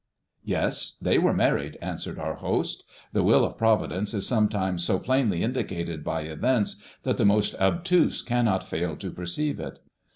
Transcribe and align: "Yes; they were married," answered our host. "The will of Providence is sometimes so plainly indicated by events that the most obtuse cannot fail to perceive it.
"Yes; 0.43 0.95
they 0.99 1.19
were 1.19 1.31
married," 1.31 1.77
answered 1.79 2.17
our 2.17 2.33
host. 2.33 2.85
"The 3.13 3.21
will 3.21 3.45
of 3.45 3.55
Providence 3.55 4.15
is 4.15 4.25
sometimes 4.25 4.83
so 4.83 4.97
plainly 4.97 5.43
indicated 5.43 6.03
by 6.03 6.21
events 6.21 6.77
that 7.03 7.17
the 7.17 7.23
most 7.23 7.53
obtuse 7.59 8.23
cannot 8.23 8.67
fail 8.67 8.95
to 8.95 9.11
perceive 9.11 9.59
it. 9.59 9.77